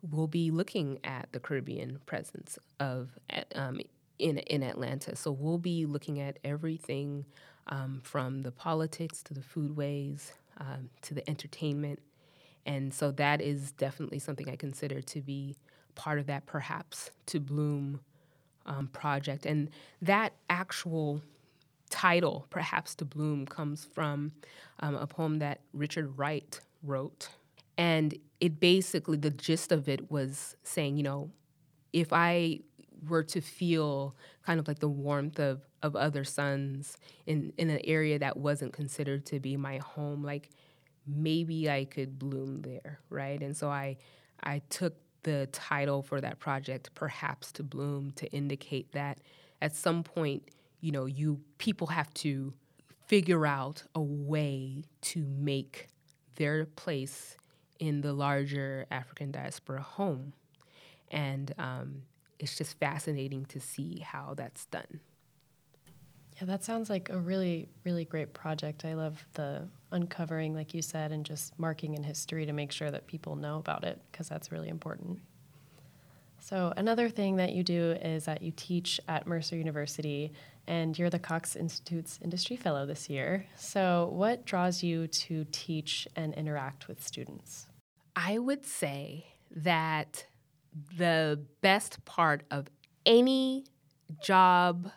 we'll 0.02 0.26
be 0.28 0.50
looking 0.50 0.98
at 1.04 1.28
the 1.32 1.40
Caribbean 1.40 2.00
presence 2.06 2.58
of 2.80 3.18
um, 3.54 3.80
in 4.18 4.38
in 4.38 4.62
Atlanta. 4.62 5.14
So 5.14 5.30
we'll 5.30 5.58
be 5.58 5.84
looking 5.84 6.20
at 6.20 6.38
everything 6.42 7.26
um, 7.66 8.00
from 8.02 8.42
the 8.42 8.50
politics 8.50 9.22
to 9.24 9.34
the 9.34 9.42
foodways 9.42 10.32
um, 10.56 10.88
to 11.02 11.12
the 11.12 11.28
entertainment, 11.28 12.00
and 12.64 12.94
so 12.94 13.10
that 13.12 13.42
is 13.42 13.72
definitely 13.72 14.20
something 14.20 14.48
I 14.48 14.56
consider 14.56 15.02
to 15.02 15.20
be 15.20 15.56
part 15.94 16.18
of 16.18 16.26
that, 16.26 16.46
perhaps 16.46 17.10
to 17.26 17.40
bloom 17.40 18.00
um, 18.68 18.88
project. 18.92 19.46
And 19.46 19.70
that 20.00 20.34
actual 20.48 21.22
title, 21.90 22.46
Perhaps 22.50 22.94
to 22.96 23.04
Bloom, 23.04 23.46
comes 23.46 23.84
from 23.84 24.32
um, 24.80 24.94
a 24.94 25.06
poem 25.06 25.40
that 25.40 25.60
Richard 25.72 26.16
Wright 26.16 26.60
wrote. 26.82 27.30
And 27.76 28.14
it 28.40 28.60
basically, 28.60 29.16
the 29.16 29.30
gist 29.30 29.72
of 29.72 29.88
it 29.88 30.10
was 30.10 30.56
saying, 30.62 30.96
you 30.96 31.02
know, 31.02 31.30
if 31.92 32.12
I 32.12 32.60
were 33.08 33.24
to 33.24 33.40
feel 33.40 34.14
kind 34.44 34.60
of 34.60 34.68
like 34.68 34.80
the 34.80 34.88
warmth 34.88 35.40
of, 35.40 35.62
of 35.82 35.96
other 35.96 36.24
suns 36.24 36.96
in, 37.26 37.52
in 37.56 37.70
an 37.70 37.80
area 37.84 38.18
that 38.18 38.36
wasn't 38.36 38.72
considered 38.72 39.24
to 39.26 39.40
be 39.40 39.56
my 39.56 39.78
home, 39.78 40.22
like 40.22 40.50
maybe 41.06 41.70
I 41.70 41.84
could 41.84 42.18
bloom 42.18 42.62
there, 42.62 43.00
right? 43.08 43.40
And 43.40 43.56
so 43.56 43.70
I 43.70 43.96
I 44.42 44.62
took 44.70 44.94
the 45.22 45.48
title 45.52 46.02
for 46.02 46.20
that 46.20 46.38
project 46.38 46.90
perhaps 46.94 47.52
to 47.52 47.62
bloom 47.62 48.12
to 48.12 48.26
indicate 48.32 48.92
that 48.92 49.18
at 49.60 49.74
some 49.74 50.02
point 50.02 50.42
you 50.80 50.92
know 50.92 51.06
you 51.06 51.40
people 51.58 51.88
have 51.88 52.12
to 52.14 52.52
figure 53.06 53.46
out 53.46 53.82
a 53.94 54.00
way 54.00 54.84
to 55.00 55.24
make 55.24 55.88
their 56.36 56.66
place 56.66 57.36
in 57.78 58.02
the 58.02 58.12
larger 58.12 58.86
african 58.90 59.30
diaspora 59.30 59.82
home. 59.82 60.32
And 61.10 61.52
um, 61.58 62.02
it's 62.38 62.56
just 62.58 62.78
fascinating 62.78 63.46
to 63.46 63.60
see 63.60 64.00
how 64.00 64.34
that's 64.36 64.66
done 64.66 65.00
yeah, 66.38 66.46
that 66.46 66.62
sounds 66.62 66.88
like 66.88 67.08
a 67.10 67.18
really, 67.18 67.68
really 67.84 68.04
great 68.04 68.32
project. 68.32 68.84
I 68.84 68.94
love 68.94 69.26
the 69.34 69.66
uncovering, 69.90 70.54
like 70.54 70.72
you 70.72 70.82
said, 70.82 71.10
and 71.10 71.24
just 71.24 71.58
marking 71.58 71.94
in 71.94 72.04
history 72.04 72.46
to 72.46 72.52
make 72.52 72.70
sure 72.70 72.90
that 72.90 73.06
people 73.08 73.34
know 73.34 73.58
about 73.58 73.82
it 73.84 74.00
because 74.10 74.28
that's 74.28 74.52
really 74.52 74.68
important. 74.68 75.18
So, 76.40 76.72
another 76.76 77.08
thing 77.08 77.36
that 77.36 77.52
you 77.52 77.64
do 77.64 77.96
is 78.00 78.26
that 78.26 78.42
you 78.42 78.52
teach 78.54 79.00
at 79.08 79.26
Mercer 79.26 79.56
University, 79.56 80.32
and 80.68 80.96
you're 80.96 81.10
the 81.10 81.18
Cox 81.18 81.56
Institute's 81.56 82.20
Industry 82.22 82.54
Fellow 82.56 82.86
this 82.86 83.10
year. 83.10 83.46
So, 83.56 84.08
what 84.12 84.46
draws 84.46 84.82
you 84.82 85.08
to 85.08 85.44
teach 85.50 86.06
and 86.14 86.32
interact 86.34 86.86
with 86.86 87.04
students? 87.04 87.66
I 88.14 88.38
would 88.38 88.64
say 88.64 89.26
that 89.50 90.26
the 90.96 91.40
best 91.60 92.04
part 92.04 92.44
of 92.50 92.68
any 93.04 93.64
job 94.22 94.92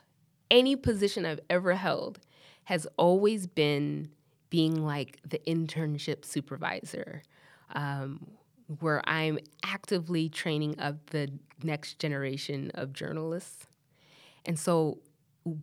any 0.52 0.76
position 0.76 1.26
I've 1.26 1.40
ever 1.50 1.74
held 1.74 2.20
has 2.66 2.86
always 2.98 3.48
been 3.48 4.12
being 4.52 4.86
like 4.86 5.18
the 5.28 5.40
internship 5.48 6.26
supervisor, 6.26 7.24
um, 7.74 8.28
where 8.80 9.02
I'm 9.10 9.40
actively 9.64 10.30
training 10.30 10.80
up 10.80 11.10
the 11.10 11.32
next 11.64 11.98
generation 11.98 12.70
of 12.76 12.94
journalists. 12.94 13.66
And 14.46 14.60
so 14.60 15.00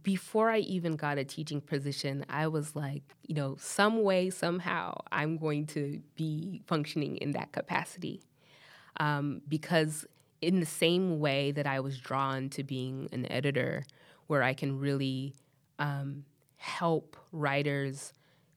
before 0.03 0.51
I 0.51 0.59
even 0.59 0.97
got 0.97 1.19
a 1.19 1.25
teaching 1.25 1.61
position, 1.61 2.25
I 2.29 2.49
was 2.49 2.75
like, 2.75 3.03
you 3.27 3.35
know, 3.35 3.57
some 3.61 4.03
way, 4.03 4.31
somehow, 4.31 4.99
I'm 5.13 5.37
going 5.37 5.67
to 5.69 6.01
be 6.17 6.63
functioning 6.67 7.19
in 7.19 7.33
that 7.33 7.53
capacity. 7.53 8.23
Um, 8.99 9.43
because 9.49 10.05
in 10.41 10.61
the 10.61 10.67
same 10.67 11.21
way 11.21 11.53
that 11.53 11.67
I 11.67 11.81
was 11.81 11.99
drawn 11.99 12.49
to 12.51 12.65
being 12.65 13.09
an 13.13 13.31
editor, 13.31 13.85
where 14.29 14.43
I 14.43 14.55
can 14.55 14.79
really 14.79 15.35
um, 15.79 16.25
help 16.57 17.17
writers 17.33 18.13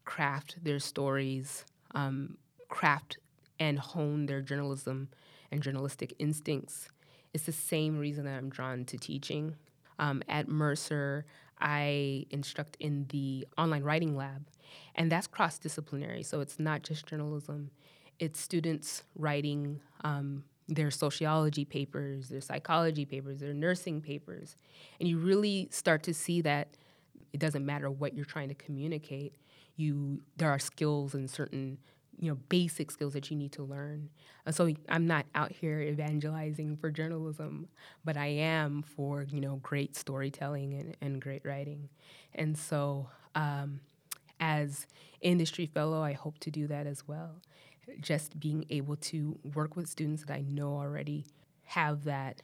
craft 0.06 0.64
their 0.64 0.80
stories, 0.80 1.66
um, 1.96 2.38
craft 2.70 3.18
and 3.60 3.80
hone 3.80 4.28
their 4.28 4.42
journalism 4.42 5.10
and 5.52 5.62
journalistic 5.62 6.14
instincts. 6.20 6.88
It's 7.34 7.46
the 7.46 7.52
same 7.52 7.98
reason 7.98 8.26
that 8.26 8.38
I'm 8.38 8.50
drawn 8.50 8.86
to 8.86 8.98
teaching. 8.98 9.56
Um, 10.00 10.22
at 10.28 10.48
Mercer, 10.48 11.26
I 11.60 12.26
instruct 12.32 12.76
in 12.80 13.06
the 13.10 13.48
online 13.58 13.84
writing 13.84 14.16
lab, 14.16 14.48
and 14.96 15.12
that's 15.12 15.28
cross 15.28 15.60
disciplinary. 15.60 16.24
So 16.24 16.42
it's 16.42 16.60
not 16.60 16.82
just 16.82 17.06
journalism, 17.06 17.70
it's 18.20 18.40
students 18.40 19.04
writing 19.16 19.80
um, 20.04 20.44
their 20.72 20.90
sociology 20.90 21.66
papers, 21.66 22.30
their 22.30 22.42
psychology 22.42 23.06
papers, 23.06 23.40
their 23.42 23.54
nursing 23.54 24.02
papers. 24.02 24.56
And 25.00 25.10
you 25.10 25.18
really 25.18 25.68
start 25.70 26.04
to 26.04 26.14
see 26.14 26.42
that 26.42 26.70
it 27.34 27.40
doesn't 27.40 27.66
matter 27.66 27.92
what 27.92 28.16
you're 28.16 28.26
trying 28.26 28.48
to 28.50 28.56
communicate. 28.56 29.36
You 29.76 30.22
there 30.38 30.50
are 30.50 30.60
skills 30.60 31.14
and 31.14 31.30
certain 31.30 31.78
you 32.18 32.30
know 32.30 32.38
basic 32.48 32.92
skills 32.92 33.14
that 33.14 33.30
you 33.30 33.36
need 33.36 33.52
to 33.54 33.64
learn. 33.64 34.10
And 34.46 34.56
so 34.56 34.72
I'm 34.88 35.08
not 35.08 35.26
out 35.36 35.52
here 35.52 35.82
evangelizing 35.82 36.78
for 36.78 36.90
journalism, 36.90 37.68
but 38.06 38.16
I 38.16 38.28
am 38.28 38.82
for 38.82 39.24
you 39.30 39.42
know 39.42 39.58
great 39.58 39.98
storytelling 39.98 40.74
and, 40.74 40.98
and 41.02 41.22
great 41.22 41.44
writing. 41.44 41.90
And 42.34 42.58
so 42.58 43.10
um, 43.36 43.82
as 44.40 44.88
industry 45.20 45.66
fellow, 45.66 46.02
I 46.02 46.14
hope 46.14 46.40
to 46.40 46.52
do 46.52 46.68
that 46.68 46.88
as 46.88 47.06
well. 47.08 47.42
Just 48.00 48.40
being 48.40 48.66
able 48.70 48.96
to 48.98 49.38
work 49.54 49.76
with 49.76 49.88
students 49.88 50.24
that 50.26 50.34
I 50.34 50.42
know 50.42 50.76
already 50.76 51.26
have 51.64 52.04
that 52.06 52.42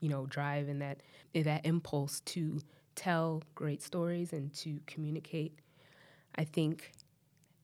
you 0.00 0.08
know 0.08 0.26
drive 0.26 0.68
and 0.68 0.80
that 0.82 1.00
that 1.34 1.64
impulse 1.64 2.20
to 2.20 2.60
tell 2.94 3.42
great 3.54 3.82
stories 3.82 4.32
and 4.32 4.52
to 4.54 4.80
communicate. 4.86 5.58
I 6.34 6.44
think 6.44 6.92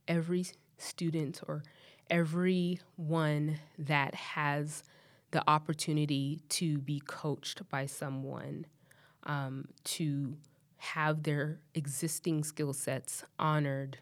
every 0.07 0.47
student 0.79 1.41
or 1.47 1.63
everyone 2.11 3.59
that 3.79 4.15
has 4.15 4.85
the 5.31 5.43
opportunity 5.49 6.41
to 6.49 6.79
be 6.79 7.01
coached 7.05 7.69
by 7.69 7.87
someone 7.87 8.67
um, 9.25 9.67
to 9.83 10.37
have 10.77 11.23
their 11.23 11.59
existing 11.75 12.45
skill 12.45 12.73
sets 12.73 13.25
honored 13.39 13.99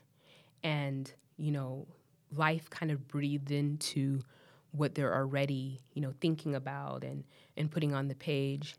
and 0.62 1.12
you 1.36 1.50
know 1.50 1.86
life 2.34 2.70
kind 2.70 2.90
of 2.90 3.06
breathed 3.08 3.50
into 3.50 4.20
what 4.72 4.94
they're 4.94 5.14
already 5.14 5.80
you 5.92 6.00
know 6.00 6.12
thinking 6.20 6.54
about 6.54 7.04
and 7.04 7.24
and 7.56 7.70
putting 7.70 7.94
on 7.94 8.08
the 8.08 8.14
page 8.14 8.76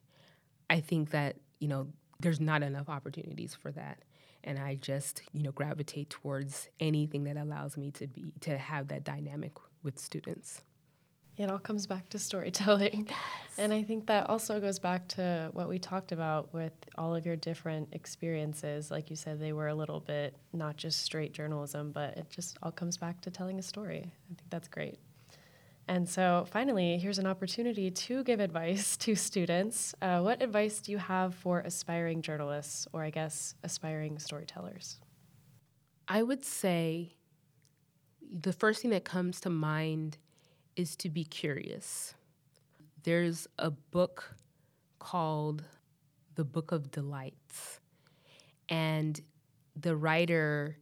i 0.69 0.79
think 0.79 1.11
that 1.11 1.35
you 1.59 1.67
know 1.67 1.87
there's 2.19 2.39
not 2.39 2.63
enough 2.63 2.89
opportunities 2.89 3.53
for 3.53 3.71
that 3.71 3.99
and 4.43 4.59
I 4.59 4.75
just 4.75 5.21
you 5.31 5.43
know 5.43 5.51
gravitate 5.51 6.09
towards 6.09 6.69
anything 6.79 7.23
that 7.25 7.37
allows 7.37 7.77
me 7.77 7.91
to 7.91 8.07
be 8.07 8.33
to 8.41 8.57
have 8.57 8.89
that 8.89 9.03
dynamic 9.03 9.53
with 9.83 9.99
students. 9.99 10.61
It 11.37 11.49
all 11.49 11.59
comes 11.59 11.87
back 11.87 12.09
to 12.09 12.19
storytelling. 12.19 13.07
And 13.57 13.73
I 13.73 13.83
think 13.83 14.07
that 14.07 14.29
also 14.29 14.59
goes 14.59 14.79
back 14.79 15.07
to 15.09 15.49
what 15.53 15.69
we 15.69 15.79
talked 15.79 16.11
about 16.11 16.53
with 16.53 16.73
all 16.97 17.15
of 17.15 17.25
your 17.25 17.35
different 17.35 17.89
experiences. 17.91 18.91
Like 18.91 19.09
you 19.09 19.15
said, 19.15 19.39
they 19.39 19.53
were 19.53 19.67
a 19.67 19.75
little 19.75 19.99
bit 19.99 20.35
not 20.53 20.75
just 20.75 21.01
straight 21.01 21.33
journalism, 21.33 21.91
but 21.91 22.17
it 22.17 22.29
just 22.29 22.57
all 22.61 22.71
comes 22.71 22.97
back 22.97 23.21
to 23.21 23.31
telling 23.31 23.59
a 23.59 23.63
story. 23.63 24.11
I 24.31 24.33
think 24.35 24.49
that's 24.49 24.67
great. 24.67 24.97
And 25.87 26.07
so, 26.07 26.45
finally, 26.49 26.97
here's 26.97 27.19
an 27.19 27.27
opportunity 27.27 27.91
to 27.91 28.23
give 28.23 28.39
advice 28.39 28.95
to 29.05 29.15
students. 29.15 29.93
Uh, 30.01 30.21
what 30.21 30.41
advice 30.41 30.79
do 30.79 30.91
you 30.91 30.97
have 30.97 31.35
for 31.35 31.59
aspiring 31.59 32.21
journalists, 32.21 32.87
or 32.93 33.03
I 33.03 33.09
guess 33.09 33.55
aspiring 33.63 34.17
storytellers? 34.17 34.99
I 36.07 36.23
would 36.23 36.45
say 36.45 37.17
the 38.31 38.53
first 38.53 38.81
thing 38.81 38.91
that 38.91 39.03
comes 39.03 39.39
to 39.41 39.49
mind 39.49 40.17
is 40.75 40.95
to 40.97 41.09
be 41.09 41.23
curious. 41.23 42.15
There's 43.03 43.47
a 43.59 43.71
book 43.71 44.35
called 44.99 45.63
The 46.35 46.43
Book 46.43 46.71
of 46.71 46.91
Delights, 46.91 47.79
and 48.69 49.19
the 49.75 49.95
writer 49.95 50.77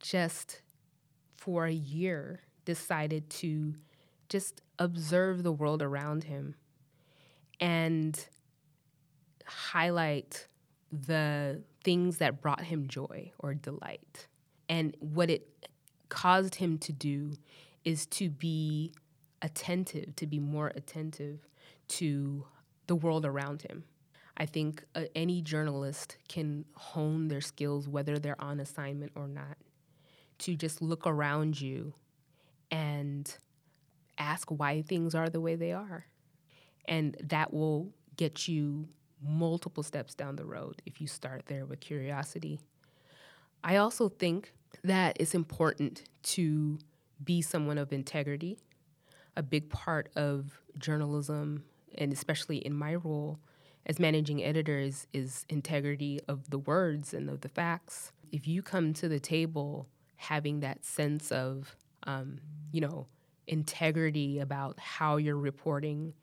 just 0.00 0.62
for 1.36 1.66
a 1.66 1.72
year 1.72 2.40
decided 2.64 3.28
to 3.30 3.74
just 4.28 4.62
observe 4.78 5.42
the 5.42 5.52
world 5.52 5.82
around 5.82 6.24
him 6.24 6.54
and 7.60 8.26
highlight 9.46 10.48
the 10.90 11.62
things 11.84 12.18
that 12.18 12.40
brought 12.40 12.62
him 12.62 12.86
joy 12.86 13.32
or 13.38 13.54
delight. 13.54 14.26
And 14.68 14.96
what 15.00 15.30
it 15.30 15.68
caused 16.08 16.56
him 16.56 16.78
to 16.78 16.92
do 16.92 17.32
is 17.84 18.06
to 18.06 18.30
be 18.30 18.92
attentive, 19.42 20.16
to 20.16 20.26
be 20.26 20.38
more 20.38 20.72
attentive 20.74 21.46
to 21.88 22.46
the 22.86 22.94
world 22.94 23.26
around 23.26 23.62
him. 23.62 23.84
I 24.36 24.46
think 24.46 24.82
uh, 24.94 25.04
any 25.14 25.42
journalist 25.42 26.16
can 26.28 26.64
hone 26.74 27.28
their 27.28 27.40
skills, 27.40 27.88
whether 27.88 28.18
they're 28.18 28.40
on 28.40 28.60
assignment 28.60 29.12
or 29.14 29.28
not, 29.28 29.58
to 30.38 30.56
just 30.56 30.80
look 30.80 31.06
around 31.06 31.60
you 31.60 31.94
and 32.70 33.36
ask 34.18 34.48
why 34.50 34.82
things 34.82 35.14
are 35.14 35.28
the 35.28 35.40
way 35.40 35.54
they 35.54 35.72
are. 35.72 36.06
And 36.86 37.16
that 37.22 37.52
will 37.52 37.92
get 38.16 38.48
you 38.48 38.88
multiple 39.22 39.82
steps 39.82 40.14
down 40.14 40.36
the 40.36 40.44
road 40.44 40.82
if 40.86 41.00
you 41.00 41.06
start 41.06 41.46
there 41.46 41.66
with 41.66 41.80
curiosity. 41.80 42.58
I 43.62 43.76
also 43.76 44.08
think 44.08 44.52
that 44.82 45.16
it's 45.20 45.34
important 45.34 46.04
to 46.22 46.78
be 47.22 47.42
someone 47.42 47.78
of 47.78 47.92
integrity. 47.92 48.58
A 49.36 49.42
big 49.42 49.70
part 49.70 50.10
of 50.16 50.60
journalism, 50.78 51.64
and 51.96 52.12
especially 52.12 52.58
in 52.58 52.74
my 52.74 52.94
role 52.94 53.38
as 53.86 53.98
managing 53.98 54.44
editor, 54.44 54.78
is, 54.78 55.06
is 55.12 55.44
integrity 55.48 56.20
of 56.28 56.50
the 56.50 56.58
words 56.58 57.12
and 57.14 57.28
of 57.28 57.40
the 57.40 57.48
facts. 57.48 58.12
If 58.30 58.46
you 58.46 58.62
come 58.62 58.92
to 58.94 59.08
the 59.08 59.20
table 59.20 59.88
having 60.16 60.60
that 60.60 60.84
sense 60.84 61.32
of, 61.32 61.76
um, 62.04 62.38
you 62.70 62.80
know, 62.80 63.06
integrity 63.46 64.38
about 64.38 64.78
how 64.78 65.16
you're 65.16 65.36
reporting 65.36 66.14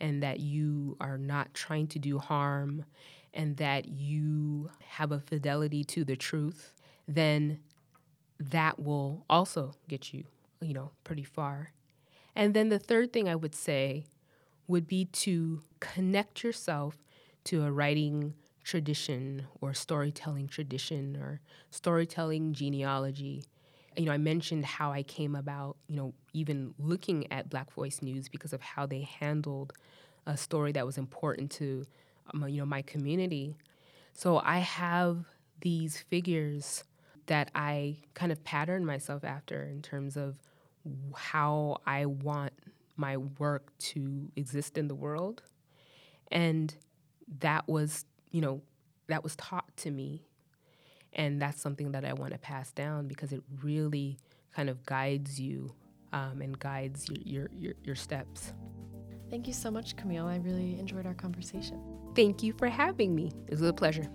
and 0.00 0.22
that 0.22 0.40
you 0.40 0.96
are 1.00 1.18
not 1.18 1.52
trying 1.54 1.88
to 1.88 1.98
do 1.98 2.18
harm 2.18 2.84
and 3.34 3.56
that 3.56 3.88
you 3.88 4.70
have 4.86 5.10
a 5.12 5.20
fidelity 5.20 5.84
to 5.84 6.04
the 6.04 6.16
truth, 6.16 6.72
then 7.06 7.58
that 8.38 8.78
will 8.78 9.24
also 9.28 9.74
get 9.88 10.14
you, 10.14 10.24
you 10.60 10.72
know, 10.72 10.90
pretty 11.02 11.24
far. 11.24 11.72
And 12.38 12.54
then 12.54 12.70
the 12.70 12.78
third 12.78 13.12
thing 13.12 13.28
I 13.28 13.36
would 13.36 13.54
say 13.54 14.06
would 14.68 14.88
be 14.88 15.06
to 15.06 15.62
connect 15.80 16.44
yourself 16.44 16.96
to 17.44 17.64
a 17.64 17.72
writing 17.72 18.34
tradition 18.64 19.46
or 19.60 19.74
storytelling 19.74 20.48
tradition 20.48 21.16
or 21.16 21.40
storytelling 21.70 22.54
genealogy 22.54 23.44
you 23.98 24.04
know, 24.04 24.12
I 24.12 24.18
mentioned 24.18 24.64
how 24.64 24.92
I 24.92 25.02
came 25.02 25.34
about, 25.34 25.76
you 25.88 25.96
know, 25.96 26.14
even 26.32 26.74
looking 26.78 27.30
at 27.32 27.50
Black 27.50 27.72
Voice 27.72 28.00
News 28.00 28.28
because 28.28 28.52
of 28.52 28.60
how 28.60 28.86
they 28.86 29.02
handled 29.02 29.72
a 30.26 30.36
story 30.36 30.72
that 30.72 30.86
was 30.86 30.98
important 30.98 31.50
to, 31.52 31.84
um, 32.32 32.48
you 32.48 32.58
know, 32.58 32.66
my 32.66 32.82
community. 32.82 33.56
So 34.12 34.40
I 34.44 34.58
have 34.58 35.24
these 35.60 35.98
figures 35.98 36.84
that 37.26 37.50
I 37.54 37.96
kind 38.14 38.30
of 38.30 38.44
pattern 38.44 38.86
myself 38.86 39.24
after 39.24 39.64
in 39.64 39.82
terms 39.82 40.16
of 40.16 40.38
how 41.14 41.78
I 41.86 42.06
want 42.06 42.52
my 42.96 43.16
work 43.16 43.76
to 43.78 44.30
exist 44.36 44.76
in 44.76 44.88
the 44.88 44.94
world. 44.94 45.42
And 46.30 46.74
that 47.40 47.68
was, 47.68 48.04
you 48.30 48.40
know, 48.40 48.62
that 49.08 49.22
was 49.22 49.36
taught 49.36 49.76
to 49.78 49.90
me 49.90 50.28
and 51.12 51.40
that's 51.40 51.60
something 51.60 51.92
that 51.92 52.04
I 52.04 52.12
want 52.12 52.32
to 52.32 52.38
pass 52.38 52.70
down 52.72 53.08
because 53.08 53.32
it 53.32 53.42
really 53.62 54.18
kind 54.54 54.68
of 54.68 54.84
guides 54.84 55.40
you 55.40 55.74
um, 56.12 56.40
and 56.42 56.58
guides 56.58 57.08
your, 57.08 57.18
your, 57.24 57.50
your, 57.52 57.74
your 57.82 57.94
steps. 57.94 58.52
Thank 59.30 59.46
you 59.46 59.52
so 59.52 59.70
much, 59.70 59.96
Kamille. 59.96 60.26
I 60.26 60.36
really 60.36 60.78
enjoyed 60.78 61.06
our 61.06 61.14
conversation. 61.14 61.80
Thank 62.14 62.42
you 62.42 62.54
for 62.56 62.68
having 62.68 63.14
me. 63.14 63.32
It 63.46 63.52
was 63.52 63.62
a 63.62 63.72
pleasure. 63.72 64.08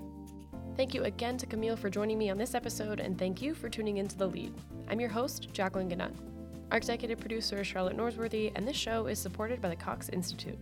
Thank 0.75 0.95
you 0.95 1.03
again 1.03 1.37
to 1.37 1.45
Kamille 1.45 1.77
for 1.77 1.89
joining 1.89 2.17
me 2.17 2.31
on 2.31 2.37
this 2.37 2.55
episode, 2.55 2.99
and 2.99 3.17
thank 3.17 3.41
you 3.41 3.53
for 3.53 3.69
tuning 3.69 3.97
into 3.97 4.17
The 4.17 4.25
Lead. 4.25 4.55
I'm 4.89 4.99
your 4.99 5.09
host, 5.09 5.49
Jacqueline 5.53 5.89
GaNun. 5.89 6.32
Our 6.73 6.77
executive 6.77 7.19
producer 7.19 7.61
is 7.61 7.67
Charlotte 7.67 7.95
Norsworthy, 7.95 8.51
and 8.55 8.67
this 8.67 8.75
show 8.75 9.05
is 9.05 9.19
supported 9.19 9.61
by 9.61 9.69
the 9.69 9.75
Cox 9.75 10.09
Institute. 10.09 10.57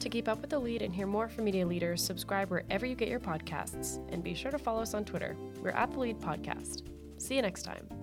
To 0.00 0.08
keep 0.10 0.28
up 0.28 0.42
with 0.42 0.50
the 0.50 0.58
lead 0.58 0.82
and 0.82 0.94
hear 0.94 1.06
more 1.06 1.26
from 1.26 1.44
media 1.44 1.66
leaders, 1.66 2.04
subscribe 2.04 2.50
wherever 2.50 2.84
you 2.84 2.94
get 2.94 3.08
your 3.08 3.18
podcasts, 3.18 3.98
and 4.12 4.22
be 4.22 4.34
sure 4.34 4.50
to 4.50 4.58
follow 4.58 4.82
us 4.82 4.92
on 4.92 5.06
Twitter. 5.06 5.34
We're 5.62 5.70
at 5.70 5.90
the 5.90 6.00
Lead 6.00 6.18
Podcast. 6.18 6.82
See 7.16 7.36
you 7.36 7.40
next 7.40 7.62
time. 7.62 8.01